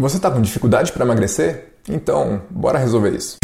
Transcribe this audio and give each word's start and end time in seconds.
Você 0.00 0.16
está 0.16 0.30
com 0.30 0.40
dificuldade 0.40 0.92
para 0.92 1.04
emagrecer? 1.04 1.74
Então, 1.86 2.40
bora 2.48 2.78
resolver 2.78 3.10
isso. 3.10 3.36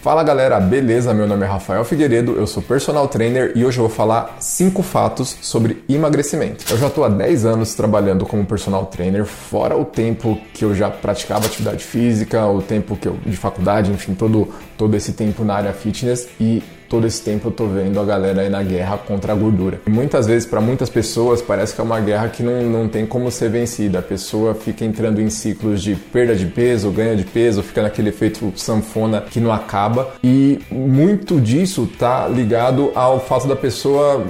Fala 0.00 0.22
galera, 0.22 0.60
beleza? 0.60 1.12
Meu 1.12 1.26
nome 1.26 1.44
é 1.44 1.48
Rafael 1.48 1.84
Figueiredo, 1.84 2.36
eu 2.36 2.46
sou 2.46 2.62
personal 2.62 3.08
trainer 3.08 3.50
e 3.56 3.64
hoje 3.64 3.78
eu 3.78 3.88
vou 3.88 3.90
falar 3.90 4.36
5 4.38 4.80
fatos 4.80 5.36
sobre 5.42 5.82
emagrecimento. 5.88 6.64
Eu 6.70 6.78
já 6.78 6.86
estou 6.86 7.02
há 7.02 7.08
10 7.08 7.44
anos 7.44 7.74
trabalhando 7.74 8.24
como 8.24 8.46
personal 8.46 8.86
trainer, 8.86 9.24
fora 9.24 9.76
o 9.76 9.84
tempo 9.84 10.40
que 10.54 10.64
eu 10.64 10.72
já 10.72 10.88
praticava 10.88 11.46
atividade 11.46 11.82
física, 11.82 12.46
o 12.46 12.62
tempo 12.62 12.96
que 12.96 13.08
eu 13.08 13.14
de 13.26 13.36
faculdade, 13.36 13.90
enfim, 13.90 14.14
todo, 14.14 14.54
todo 14.76 14.96
esse 14.96 15.12
tempo 15.12 15.44
na 15.44 15.54
área 15.54 15.72
fitness 15.72 16.28
e 16.40 16.62
todo 16.88 17.06
esse 17.06 17.22
tempo 17.22 17.48
eu 17.48 17.52
tô 17.52 17.66
vendo 17.66 17.98
a 18.00 18.04
galera 18.04 18.42
aí 18.42 18.48
na 18.48 18.62
guerra 18.62 18.98
contra 18.98 19.32
a 19.32 19.36
gordura. 19.36 19.80
E 19.86 19.90
muitas 19.90 20.26
vezes, 20.26 20.46
para 20.48 20.60
muitas 20.60 20.88
pessoas, 20.88 21.42
parece 21.42 21.74
que 21.74 21.80
é 21.80 21.84
uma 21.84 22.00
guerra 22.00 22.28
que 22.28 22.42
não, 22.42 22.62
não 22.62 22.88
tem 22.88 23.06
como 23.06 23.30
ser 23.30 23.50
vencida. 23.50 23.98
A 23.98 24.02
pessoa 24.02 24.54
fica 24.54 24.84
entrando 24.84 25.20
em 25.20 25.28
ciclos 25.30 25.82
de 25.82 25.94
perda 25.94 26.34
de 26.34 26.46
peso, 26.46 26.90
ganho 26.90 27.16
de 27.16 27.24
peso, 27.24 27.62
fica 27.62 27.82
naquele 27.82 28.10
efeito 28.10 28.52
sanfona 28.56 29.20
que 29.20 29.40
não 29.40 29.52
acaba. 29.52 30.14
E 30.22 30.60
muito 30.70 31.40
disso 31.40 31.88
tá 31.98 32.28
ligado 32.28 32.92
ao 32.94 33.20
fato 33.20 33.46
da 33.46 33.56
pessoa 33.56 34.24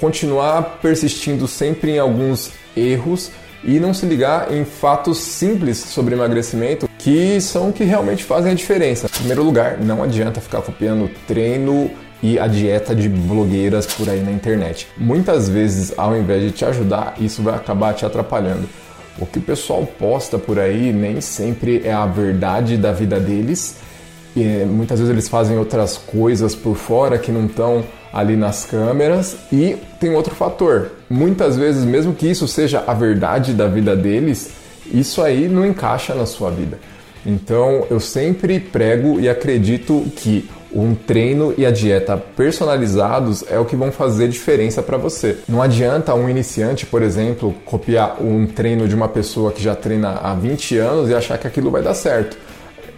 continuar 0.00 0.78
persistindo 0.80 1.46
sempre 1.48 1.92
em 1.92 1.98
alguns 1.98 2.52
erros 2.76 3.30
e 3.64 3.80
não 3.80 3.92
se 3.92 4.06
ligar 4.06 4.52
em 4.52 4.64
fatos 4.64 5.18
simples 5.18 5.78
sobre 5.78 6.14
emagrecimento 6.14 6.87
que 7.08 7.40
são 7.40 7.72
que 7.72 7.84
realmente 7.84 8.22
fazem 8.22 8.52
a 8.52 8.54
diferença. 8.54 9.06
Em 9.06 9.08
primeiro 9.08 9.42
lugar, 9.42 9.78
não 9.78 10.02
adianta 10.02 10.42
ficar 10.42 10.60
copiando 10.60 11.10
treino 11.26 11.90
e 12.22 12.38
a 12.38 12.46
dieta 12.46 12.94
de 12.94 13.08
blogueiras 13.08 13.86
por 13.86 14.10
aí 14.10 14.20
na 14.20 14.30
internet. 14.30 14.86
Muitas 14.94 15.48
vezes, 15.48 15.94
ao 15.96 16.14
invés 16.14 16.42
de 16.42 16.50
te 16.50 16.66
ajudar, 16.66 17.14
isso 17.18 17.42
vai 17.42 17.54
acabar 17.54 17.94
te 17.94 18.04
atrapalhando. 18.04 18.68
O 19.18 19.24
que 19.24 19.38
o 19.38 19.40
pessoal 19.42 19.88
posta 19.98 20.38
por 20.38 20.58
aí 20.58 20.92
nem 20.92 21.18
sempre 21.22 21.80
é 21.82 21.94
a 21.94 22.04
verdade 22.04 22.76
da 22.76 22.92
vida 22.92 23.18
deles. 23.18 23.76
E 24.36 24.66
muitas 24.66 24.98
vezes 24.98 25.10
eles 25.10 25.28
fazem 25.30 25.56
outras 25.56 25.96
coisas 25.96 26.54
por 26.54 26.76
fora 26.76 27.16
que 27.16 27.32
não 27.32 27.46
estão 27.46 27.84
ali 28.12 28.36
nas 28.36 28.66
câmeras. 28.66 29.34
E 29.50 29.78
tem 29.98 30.14
outro 30.14 30.34
fator: 30.34 30.90
muitas 31.08 31.56
vezes, 31.56 31.86
mesmo 31.86 32.12
que 32.12 32.26
isso 32.30 32.46
seja 32.46 32.84
a 32.86 32.92
verdade 32.92 33.54
da 33.54 33.66
vida 33.66 33.96
deles, 33.96 34.50
isso 34.92 35.22
aí 35.22 35.48
não 35.48 35.64
encaixa 35.64 36.14
na 36.14 36.26
sua 36.26 36.50
vida. 36.50 36.78
Então 37.24 37.86
eu 37.90 38.00
sempre 38.00 38.60
prego 38.60 39.20
e 39.20 39.28
acredito 39.28 40.04
que 40.16 40.48
um 40.72 40.94
treino 40.94 41.54
e 41.56 41.64
a 41.64 41.70
dieta 41.70 42.16
personalizados 42.16 43.42
é 43.50 43.58
o 43.58 43.64
que 43.64 43.74
vão 43.74 43.90
fazer 43.90 44.28
diferença 44.28 44.82
para 44.82 44.98
você. 44.98 45.38
Não 45.48 45.62
adianta 45.62 46.14
um 46.14 46.28
iniciante, 46.28 46.84
por 46.84 47.02
exemplo, 47.02 47.54
copiar 47.64 48.22
um 48.22 48.46
treino 48.46 48.86
de 48.86 48.94
uma 48.94 49.08
pessoa 49.08 49.50
que 49.50 49.62
já 49.62 49.74
treina 49.74 50.18
há 50.22 50.34
20 50.34 50.76
anos 50.76 51.10
e 51.10 51.14
achar 51.14 51.38
que 51.38 51.46
aquilo 51.46 51.70
vai 51.70 51.82
dar 51.82 51.94
certo 51.94 52.36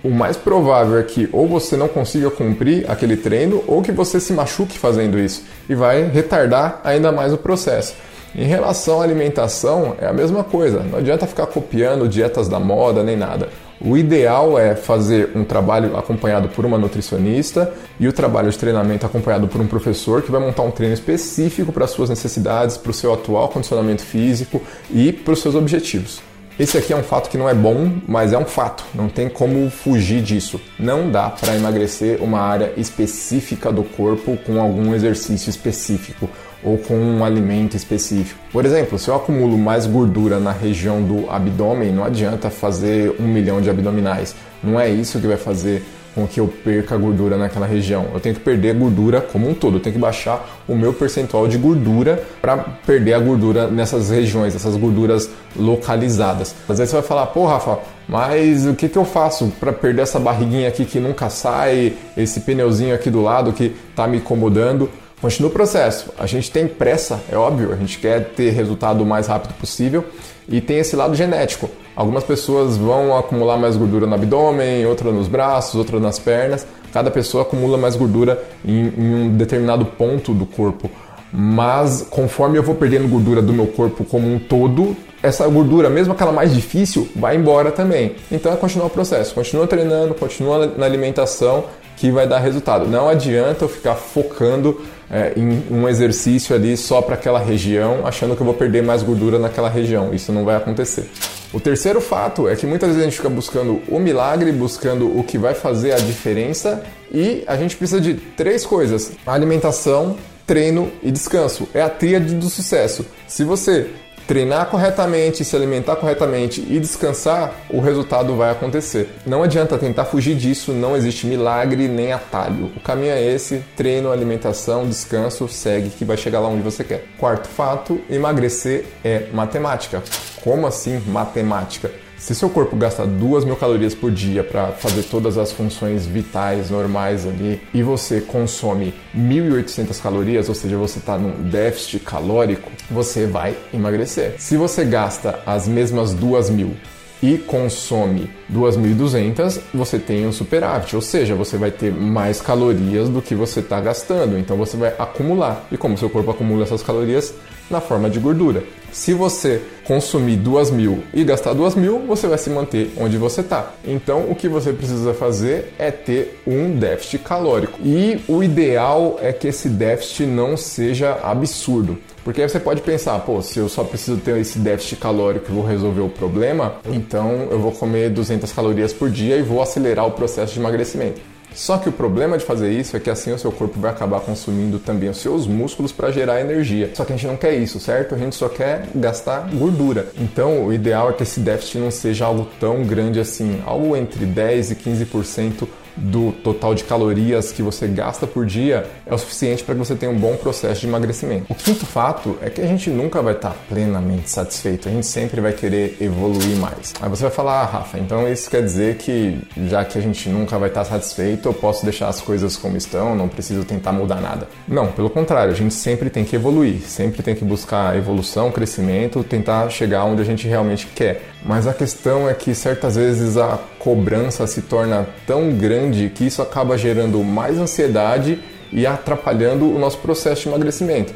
o 0.02 0.10
mais 0.10 0.36
provável 0.36 0.98
é 0.98 1.02
que 1.02 1.28
ou 1.32 1.46
você 1.46 1.76
não 1.76 1.88
consiga 1.88 2.30
cumprir 2.30 2.90
aquele 2.90 3.16
treino 3.16 3.62
ou 3.66 3.82
que 3.82 3.92
você 3.92 4.18
se 4.18 4.32
machuque 4.32 4.78
fazendo 4.78 5.18
isso 5.18 5.44
e 5.68 5.74
vai 5.74 6.04
retardar 6.04 6.80
ainda 6.82 7.12
mais 7.12 7.32
o 7.32 7.38
processo. 7.38 7.94
Em 8.34 8.44
relação 8.44 9.00
à 9.00 9.04
alimentação, 9.04 9.96
é 10.00 10.06
a 10.06 10.12
mesma 10.12 10.44
coisa. 10.44 10.80
Não 10.80 10.98
adianta 10.98 11.26
ficar 11.26 11.46
copiando 11.46 12.08
dietas 12.08 12.48
da 12.48 12.60
moda 12.60 13.02
nem 13.02 13.16
nada. 13.16 13.48
O 13.82 13.96
ideal 13.96 14.58
é 14.58 14.76
fazer 14.76 15.30
um 15.34 15.42
trabalho 15.42 15.96
acompanhado 15.96 16.50
por 16.50 16.66
uma 16.66 16.76
nutricionista 16.76 17.72
e 17.98 18.06
o 18.06 18.12
trabalho 18.12 18.50
de 18.50 18.58
treinamento 18.58 19.06
acompanhado 19.06 19.48
por 19.48 19.58
um 19.58 19.66
professor 19.66 20.20
que 20.20 20.30
vai 20.30 20.38
montar 20.38 20.62
um 20.62 20.70
treino 20.70 20.92
específico 20.92 21.72
para 21.72 21.86
as 21.86 21.90
suas 21.90 22.10
necessidades, 22.10 22.76
para 22.76 22.90
o 22.90 22.94
seu 22.94 23.14
atual 23.14 23.48
condicionamento 23.48 24.02
físico 24.02 24.60
e 24.90 25.10
para 25.12 25.32
os 25.32 25.40
seus 25.40 25.54
objetivos. 25.54 26.20
Esse 26.58 26.76
aqui 26.76 26.92
é 26.92 26.96
um 26.96 27.02
fato 27.02 27.30
que 27.30 27.38
não 27.38 27.48
é 27.48 27.54
bom, 27.54 27.90
mas 28.06 28.32
é 28.32 28.38
um 28.38 28.44
fato. 28.44 28.84
Não 28.94 29.08
tem 29.08 29.28
como 29.28 29.70
fugir 29.70 30.22
disso. 30.22 30.60
Não 30.78 31.10
dá 31.10 31.30
para 31.30 31.56
emagrecer 31.56 32.22
uma 32.22 32.40
área 32.40 32.72
específica 32.76 33.72
do 33.72 33.82
corpo 33.82 34.36
com 34.44 34.60
algum 34.60 34.94
exercício 34.94 35.48
específico 35.48 36.28
ou 36.62 36.76
com 36.76 36.94
um 36.94 37.24
alimento 37.24 37.76
específico. 37.76 38.38
Por 38.52 38.66
exemplo, 38.66 38.98
se 38.98 39.08
eu 39.08 39.14
acumulo 39.14 39.56
mais 39.56 39.86
gordura 39.86 40.38
na 40.38 40.52
região 40.52 41.02
do 41.02 41.30
abdômen, 41.30 41.92
não 41.92 42.04
adianta 42.04 42.50
fazer 42.50 43.14
um 43.18 43.26
milhão 43.26 43.60
de 43.60 43.70
abdominais. 43.70 44.34
Não 44.62 44.78
é 44.78 44.88
isso 44.90 45.18
que 45.18 45.26
vai 45.26 45.38
fazer 45.38 45.82
com 46.14 46.26
que 46.26 46.40
eu 46.40 46.48
perca 46.48 46.96
gordura 46.96 47.36
naquela 47.36 47.66
região. 47.66 48.08
Eu 48.12 48.20
tenho 48.20 48.34
que 48.34 48.40
perder 48.40 48.74
gordura 48.74 49.20
como 49.20 49.48
um 49.48 49.54
todo. 49.54 49.76
Eu 49.76 49.80
tenho 49.80 49.94
que 49.94 50.00
baixar 50.00 50.62
o 50.66 50.74
meu 50.74 50.92
percentual 50.92 51.46
de 51.46 51.56
gordura 51.56 52.22
para 52.40 52.56
perder 52.58 53.14
a 53.14 53.18
gordura 53.18 53.68
nessas 53.68 54.10
regiões, 54.10 54.54
essas 54.54 54.76
gorduras 54.76 55.30
localizadas. 55.56 56.54
Às 56.68 56.78
vezes 56.78 56.90
você 56.90 56.96
vai 56.96 57.06
falar, 57.06 57.26
pô, 57.26 57.46
Rafa, 57.46 57.78
mas 58.08 58.66
o 58.66 58.74
que, 58.74 58.88
que 58.88 58.98
eu 58.98 59.04
faço 59.04 59.52
para 59.60 59.72
perder 59.72 60.02
essa 60.02 60.18
barriguinha 60.18 60.68
aqui 60.68 60.84
que 60.84 60.98
nunca 60.98 61.30
sai, 61.30 61.94
esse 62.16 62.40
pneuzinho 62.40 62.94
aqui 62.94 63.10
do 63.10 63.22
lado 63.22 63.52
que 63.52 63.74
está 63.90 64.06
me 64.06 64.18
incomodando? 64.18 64.90
Continua 65.20 65.50
o 65.50 65.52
processo. 65.52 66.10
A 66.18 66.26
gente 66.26 66.50
tem 66.50 66.66
pressa, 66.66 67.20
é 67.30 67.36
óbvio, 67.36 67.72
a 67.72 67.76
gente 67.76 67.98
quer 67.98 68.30
ter 68.30 68.50
resultado 68.50 69.02
o 69.02 69.06
mais 69.06 69.26
rápido 69.26 69.52
possível 69.54 70.04
e 70.48 70.60
tem 70.60 70.78
esse 70.78 70.96
lado 70.96 71.14
genético. 71.14 71.70
Algumas 72.00 72.24
pessoas 72.24 72.78
vão 72.78 73.14
acumular 73.14 73.58
mais 73.58 73.76
gordura 73.76 74.06
no 74.06 74.14
abdômen, 74.14 74.86
outra 74.86 75.12
nos 75.12 75.28
braços, 75.28 75.74
outra 75.74 76.00
nas 76.00 76.18
pernas. 76.18 76.66
Cada 76.94 77.10
pessoa 77.10 77.42
acumula 77.42 77.76
mais 77.76 77.94
gordura 77.94 78.42
em, 78.64 78.86
em 78.96 79.14
um 79.14 79.36
determinado 79.36 79.84
ponto 79.84 80.32
do 80.32 80.46
corpo. 80.46 80.90
Mas 81.30 82.06
conforme 82.08 82.56
eu 82.56 82.62
vou 82.62 82.74
perdendo 82.74 83.06
gordura 83.06 83.42
do 83.42 83.52
meu 83.52 83.66
corpo 83.66 84.02
como 84.02 84.32
um 84.32 84.38
todo, 84.38 84.96
essa 85.22 85.46
gordura, 85.46 85.90
mesmo 85.90 86.14
aquela 86.14 86.32
mais 86.32 86.54
difícil, 86.54 87.06
vai 87.14 87.36
embora 87.36 87.70
também. 87.70 88.14
Então 88.32 88.50
é 88.50 88.56
continuar 88.56 88.86
o 88.86 88.90
processo, 88.90 89.34
continua 89.34 89.66
treinando, 89.66 90.14
continua 90.14 90.72
na 90.78 90.86
alimentação 90.86 91.64
que 91.98 92.10
vai 92.10 92.26
dar 92.26 92.38
resultado. 92.38 92.88
Não 92.88 93.10
adianta 93.10 93.66
eu 93.66 93.68
ficar 93.68 93.94
focando 93.94 94.80
é, 95.10 95.34
em 95.36 95.64
um 95.70 95.86
exercício 95.86 96.56
ali 96.56 96.78
só 96.78 97.02
para 97.02 97.14
aquela 97.14 97.38
região, 97.38 98.06
achando 98.06 98.34
que 98.34 98.40
eu 98.40 98.46
vou 98.46 98.54
perder 98.54 98.82
mais 98.82 99.02
gordura 99.02 99.38
naquela 99.38 99.68
região. 99.68 100.14
Isso 100.14 100.32
não 100.32 100.46
vai 100.46 100.56
acontecer. 100.56 101.06
O 101.52 101.58
terceiro 101.58 102.00
fato 102.00 102.48
é 102.48 102.54
que 102.54 102.64
muitas 102.64 102.90
vezes 102.90 103.02
a 103.02 103.04
gente 103.06 103.16
fica 103.16 103.28
buscando 103.28 103.82
o 103.88 103.98
milagre, 103.98 104.52
buscando 104.52 105.18
o 105.18 105.24
que 105.24 105.36
vai 105.36 105.52
fazer 105.52 105.92
a 105.92 105.98
diferença 105.98 106.82
e 107.12 107.42
a 107.46 107.56
gente 107.56 107.76
precisa 107.76 108.00
de 108.00 108.14
três 108.14 108.64
coisas: 108.64 109.12
alimentação, 109.26 110.16
treino 110.46 110.92
e 111.02 111.10
descanso. 111.10 111.68
É 111.74 111.82
a 111.82 111.88
tríade 111.88 112.34
do 112.36 112.48
sucesso. 112.48 113.04
Se 113.26 113.42
você 113.42 113.90
treinar 114.28 114.66
corretamente, 114.66 115.44
se 115.44 115.56
alimentar 115.56 115.96
corretamente 115.96 116.64
e 116.70 116.78
descansar, 116.78 117.52
o 117.68 117.80
resultado 117.80 118.36
vai 118.36 118.52
acontecer. 118.52 119.08
Não 119.26 119.42
adianta 119.42 119.76
tentar 119.76 120.04
fugir 120.04 120.36
disso, 120.36 120.72
não 120.72 120.96
existe 120.96 121.26
milagre 121.26 121.88
nem 121.88 122.12
atalho. 122.12 122.70
O 122.76 122.80
caminho 122.80 123.10
é 123.10 123.20
esse: 123.20 123.64
treino, 123.76 124.12
alimentação, 124.12 124.88
descanso, 124.88 125.48
segue 125.48 125.90
que 125.90 126.04
vai 126.04 126.16
chegar 126.16 126.38
lá 126.38 126.46
onde 126.46 126.62
você 126.62 126.84
quer. 126.84 127.06
Quarto 127.18 127.48
fato: 127.48 128.00
emagrecer 128.08 128.84
é 129.02 129.26
matemática. 129.32 130.00
Como 130.42 130.66
assim 130.66 131.00
matemática? 131.06 131.90
Se 132.16 132.34
seu 132.34 132.50
corpo 132.50 132.76
gasta 132.76 133.06
2 133.06 133.44
mil 133.44 133.56
calorias 133.56 133.94
por 133.94 134.10
dia 134.10 134.44
para 134.44 134.68
fazer 134.72 135.04
todas 135.04 135.38
as 135.38 135.52
funções 135.52 136.06
vitais 136.06 136.70
normais 136.70 137.26
ali 137.26 137.60
e 137.72 137.82
você 137.82 138.20
consome 138.20 138.92
1.800 139.16 140.00
calorias, 140.02 140.48
ou 140.48 140.54
seja, 140.54 140.76
você 140.76 140.98
está 140.98 141.16
num 141.16 141.48
déficit 141.48 142.00
calórico, 142.00 142.70
você 142.90 143.26
vai 143.26 143.56
emagrecer. 143.72 144.34
Se 144.38 144.56
você 144.56 144.84
gasta 144.84 145.40
as 145.46 145.66
mesmas 145.66 146.12
2 146.12 146.50
mil 146.50 146.76
e 147.22 147.36
consome 147.38 148.30
2.200, 148.52 149.60
você 149.74 149.98
tem 149.98 150.26
um 150.26 150.32
superávit, 150.32 150.96
ou 150.96 151.02
seja, 151.02 151.34
você 151.34 151.56
vai 151.56 151.70
ter 151.70 151.92
mais 151.92 152.40
calorias 152.40 153.08
do 153.08 153.20
que 153.20 153.34
você 153.34 153.60
está 153.60 153.80
gastando, 153.80 154.38
então 154.38 154.56
você 154.56 154.76
vai 154.76 154.94
acumular. 154.98 155.66
E 155.70 155.76
como 155.76 155.98
seu 155.98 156.08
corpo 156.08 156.30
acumula 156.30 156.64
essas 156.64 156.82
calorias? 156.82 157.34
Na 157.70 157.80
forma 157.80 158.10
de 158.10 158.18
gordura. 158.18 158.64
Se 158.92 159.14
você 159.14 159.62
consumir 159.84 160.36
2.000 160.38 160.98
e 161.14 161.22
gastar 161.22 161.54
2.000, 161.54 162.06
você 162.06 162.26
vai 162.26 162.36
se 162.36 162.50
manter 162.50 162.92
onde 162.98 163.16
você 163.16 163.40
está. 163.40 163.72
Então, 163.84 164.28
o 164.28 164.34
que 164.34 164.48
você 164.48 164.72
precisa 164.72 165.14
fazer 165.14 165.72
é 165.78 165.92
ter 165.92 166.42
um 166.44 166.76
déficit 166.76 167.18
calórico. 167.22 167.78
E 167.80 168.20
o 168.26 168.42
ideal 168.42 169.18
é 169.22 169.32
que 169.32 169.46
esse 169.46 169.68
déficit 169.68 170.26
não 170.26 170.56
seja 170.56 171.18
absurdo. 171.22 171.96
Porque 172.24 172.42
aí 172.42 172.48
você 172.48 172.60
pode 172.60 172.82
pensar, 172.82 173.18
pô, 173.20 173.40
se 173.40 173.58
eu 173.58 173.68
só 173.68 173.84
preciso 173.84 174.18
ter 174.18 174.36
esse 174.38 174.58
déficit 174.58 174.96
calórico 174.96 175.50
e 175.50 175.54
vou 175.54 175.64
resolver 175.64 176.02
o 176.02 176.08
problema, 176.08 176.74
então 176.86 177.48
eu 177.50 177.58
vou 177.58 177.72
comer 177.72 178.10
200 178.10 178.52
calorias 178.52 178.92
por 178.92 179.08
dia 179.08 179.36
e 179.36 179.42
vou 179.42 179.62
acelerar 179.62 180.06
o 180.06 180.10
processo 180.10 180.52
de 180.52 180.60
emagrecimento. 180.60 181.29
Só 181.54 181.78
que 181.78 181.88
o 181.88 181.92
problema 181.92 182.38
de 182.38 182.44
fazer 182.44 182.72
isso 182.72 182.96
é 182.96 183.00
que 183.00 183.10
assim 183.10 183.32
o 183.32 183.38
seu 183.38 183.52
corpo 183.52 183.78
vai 183.78 183.90
acabar 183.90 184.20
consumindo 184.20 184.78
também 184.78 185.08
os 185.08 185.18
seus 185.18 185.46
músculos 185.46 185.92
para 185.92 186.10
gerar 186.10 186.40
energia. 186.40 186.90
Só 186.94 187.04
que 187.04 187.12
a 187.12 187.16
gente 187.16 187.26
não 187.26 187.36
quer 187.36 187.54
isso, 187.54 187.80
certo? 187.80 188.14
A 188.14 188.18
gente 188.18 188.36
só 188.36 188.48
quer 188.48 188.86
gastar 188.94 189.48
gordura. 189.52 190.10
Então, 190.18 190.66
o 190.66 190.72
ideal 190.72 191.10
é 191.10 191.12
que 191.12 191.22
esse 191.22 191.40
déficit 191.40 191.78
não 191.78 191.90
seja 191.90 192.24
algo 192.24 192.46
tão 192.58 192.84
grande 192.84 193.20
assim, 193.20 193.62
algo 193.66 193.96
entre 193.96 194.24
10 194.24 194.70
e 194.70 194.76
15% 194.76 195.68
do 196.00 196.32
total 196.32 196.74
de 196.74 196.84
calorias 196.84 197.52
que 197.52 197.62
você 197.62 197.86
gasta 197.86 198.26
por 198.26 198.46
dia 198.46 198.86
é 199.06 199.14
o 199.14 199.18
suficiente 199.18 199.62
para 199.62 199.74
que 199.74 199.78
você 199.78 199.94
tenha 199.94 200.10
um 200.10 200.18
bom 200.18 200.36
processo 200.36 200.80
de 200.80 200.86
emagrecimento. 200.86 201.46
O 201.48 201.54
quinto 201.54 201.84
fato 201.84 202.38
é 202.40 202.48
que 202.48 202.60
a 202.60 202.66
gente 202.66 202.90
nunca 202.90 203.20
vai 203.20 203.34
estar 203.34 203.54
plenamente 203.68 204.30
satisfeito, 204.30 204.88
a 204.88 204.92
gente 204.92 205.06
sempre 205.06 205.40
vai 205.40 205.52
querer 205.52 205.96
evoluir 206.00 206.56
mais. 206.56 206.94
Aí 207.00 207.08
você 207.08 207.22
vai 207.22 207.32
falar, 207.32 207.60
ah, 207.60 207.66
Rafa, 207.66 207.98
então 207.98 208.30
isso 208.30 208.50
quer 208.50 208.62
dizer 208.62 208.96
que 208.96 209.38
já 209.68 209.84
que 209.84 209.98
a 209.98 210.00
gente 210.00 210.28
nunca 210.28 210.58
vai 210.58 210.68
estar 210.68 210.84
satisfeito, 210.84 211.48
eu 211.48 211.54
posso 211.54 211.84
deixar 211.84 212.08
as 212.08 212.20
coisas 212.20 212.56
como 212.56 212.76
estão, 212.76 213.14
não 213.14 213.28
preciso 213.28 213.64
tentar 213.64 213.92
mudar 213.92 214.20
nada. 214.20 214.48
Não, 214.66 214.88
pelo 214.92 215.10
contrário, 215.10 215.52
a 215.52 215.56
gente 215.56 215.74
sempre 215.74 216.08
tem 216.08 216.24
que 216.24 216.34
evoluir, 216.34 216.80
sempre 216.82 217.22
tem 217.22 217.34
que 217.34 217.44
buscar 217.44 217.96
evolução, 217.96 218.50
crescimento, 218.50 219.22
tentar 219.22 219.68
chegar 219.70 220.04
onde 220.04 220.22
a 220.22 220.24
gente 220.24 220.46
realmente 220.46 220.86
quer. 220.86 221.22
Mas 221.44 221.66
a 221.66 221.72
questão 221.72 222.28
é 222.28 222.34
que 222.34 222.54
certas 222.54 222.96
vezes 222.96 223.36
a 223.36 223.58
cobrança 223.78 224.46
se 224.46 224.62
torna 224.62 225.06
tão 225.26 225.52
grande 225.52 226.10
que 226.10 226.26
isso 226.26 226.42
acaba 226.42 226.76
gerando 226.76 227.22
mais 227.24 227.58
ansiedade 227.58 228.38
e 228.72 228.86
atrapalhando 228.86 229.64
o 229.64 229.78
nosso 229.78 229.98
processo 229.98 230.42
de 230.42 230.48
emagrecimento. 230.48 231.14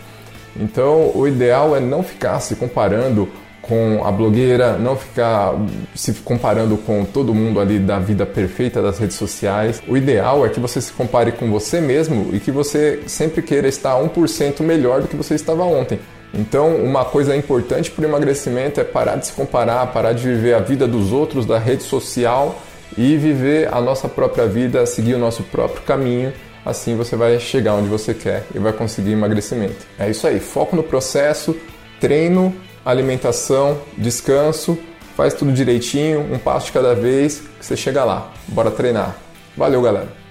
Então, 0.56 1.10
o 1.14 1.26
ideal 1.26 1.76
é 1.76 1.80
não 1.80 2.02
ficar 2.02 2.40
se 2.40 2.54
comparando 2.56 3.28
com 3.60 4.04
a 4.04 4.12
blogueira, 4.12 4.76
não 4.76 4.94
ficar 4.94 5.54
se 5.94 6.12
comparando 6.14 6.76
com 6.76 7.04
todo 7.04 7.34
mundo 7.34 7.60
ali 7.60 7.78
da 7.78 7.98
vida 7.98 8.26
perfeita 8.26 8.82
das 8.82 8.98
redes 8.98 9.16
sociais. 9.16 9.82
O 9.88 9.96
ideal 9.96 10.44
é 10.44 10.48
que 10.48 10.60
você 10.60 10.80
se 10.80 10.92
compare 10.92 11.32
com 11.32 11.50
você 11.50 11.80
mesmo 11.80 12.34
e 12.34 12.40
que 12.40 12.50
você 12.50 13.02
sempre 13.06 13.42
queira 13.42 13.66
estar 13.66 13.94
1% 13.96 14.60
melhor 14.60 15.00
do 15.00 15.08
que 15.08 15.16
você 15.16 15.34
estava 15.34 15.64
ontem. 15.64 15.98
Então, 16.36 16.76
uma 16.76 17.04
coisa 17.04 17.36
importante 17.36 17.90
para 17.90 18.02
o 18.02 18.08
emagrecimento 18.08 18.80
é 18.80 18.84
parar 18.84 19.16
de 19.16 19.26
se 19.26 19.32
comparar, 19.32 19.86
parar 19.92 20.12
de 20.12 20.24
viver 20.24 20.54
a 20.54 20.58
vida 20.58 20.86
dos 20.86 21.12
outros 21.12 21.46
da 21.46 21.58
rede 21.58 21.84
social 21.84 22.60
e 22.98 23.16
viver 23.16 23.72
a 23.72 23.80
nossa 23.80 24.08
própria 24.08 24.46
vida, 24.46 24.84
seguir 24.86 25.14
o 25.14 25.18
nosso 25.18 25.42
próprio 25.44 25.82
caminho. 25.82 26.32
Assim 26.64 26.96
você 26.96 27.14
vai 27.14 27.38
chegar 27.38 27.74
onde 27.74 27.88
você 27.88 28.12
quer 28.14 28.46
e 28.54 28.58
vai 28.58 28.72
conseguir 28.72 29.12
emagrecimento. 29.12 29.86
É 29.98 30.10
isso 30.10 30.26
aí, 30.26 30.40
foco 30.40 30.74
no 30.74 30.82
processo, 30.82 31.54
treino, 32.00 32.54
alimentação, 32.84 33.78
descanso, 33.96 34.78
faz 35.16 35.34
tudo 35.34 35.52
direitinho, 35.52 36.20
um 36.32 36.38
passo 36.38 36.66
de 36.66 36.72
cada 36.72 36.94
vez 36.94 37.42
que 37.58 37.64
você 37.64 37.76
chega 37.76 38.04
lá. 38.04 38.32
Bora 38.48 38.70
treinar. 38.70 39.16
Valeu, 39.56 39.82
galera! 39.82 40.23